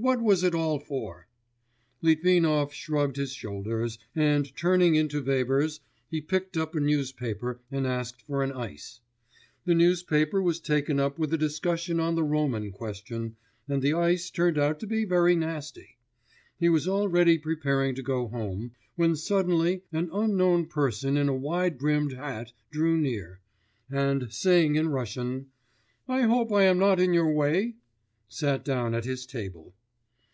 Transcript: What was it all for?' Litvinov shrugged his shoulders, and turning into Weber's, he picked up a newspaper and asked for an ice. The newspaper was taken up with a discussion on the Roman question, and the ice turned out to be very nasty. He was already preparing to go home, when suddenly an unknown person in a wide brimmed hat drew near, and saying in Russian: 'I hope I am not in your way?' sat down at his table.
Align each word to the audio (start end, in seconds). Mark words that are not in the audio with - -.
What 0.00 0.22
was 0.22 0.44
it 0.44 0.54
all 0.54 0.78
for?' 0.78 1.26
Litvinov 2.02 2.72
shrugged 2.72 3.16
his 3.16 3.32
shoulders, 3.32 3.98
and 4.14 4.54
turning 4.54 4.94
into 4.94 5.20
Weber's, 5.24 5.80
he 6.08 6.20
picked 6.20 6.56
up 6.56 6.76
a 6.76 6.80
newspaper 6.80 7.58
and 7.68 7.84
asked 7.84 8.22
for 8.22 8.44
an 8.44 8.52
ice. 8.52 9.00
The 9.64 9.74
newspaper 9.74 10.40
was 10.40 10.60
taken 10.60 11.00
up 11.00 11.18
with 11.18 11.34
a 11.34 11.36
discussion 11.36 11.98
on 11.98 12.14
the 12.14 12.22
Roman 12.22 12.70
question, 12.70 13.34
and 13.68 13.82
the 13.82 13.94
ice 13.94 14.30
turned 14.30 14.56
out 14.56 14.78
to 14.78 14.86
be 14.86 15.04
very 15.04 15.34
nasty. 15.34 15.98
He 16.60 16.68
was 16.68 16.86
already 16.86 17.36
preparing 17.36 17.96
to 17.96 18.02
go 18.04 18.28
home, 18.28 18.74
when 18.94 19.16
suddenly 19.16 19.82
an 19.90 20.10
unknown 20.12 20.66
person 20.66 21.16
in 21.16 21.28
a 21.28 21.34
wide 21.34 21.76
brimmed 21.76 22.12
hat 22.12 22.52
drew 22.70 22.96
near, 22.96 23.40
and 23.90 24.32
saying 24.32 24.76
in 24.76 24.90
Russian: 24.90 25.48
'I 26.08 26.22
hope 26.22 26.52
I 26.52 26.62
am 26.62 26.78
not 26.78 27.00
in 27.00 27.12
your 27.12 27.32
way?' 27.32 27.74
sat 28.28 28.64
down 28.64 28.94
at 28.94 29.04
his 29.04 29.26
table. 29.26 29.74